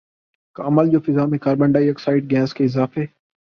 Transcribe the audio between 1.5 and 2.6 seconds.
dye oxide gas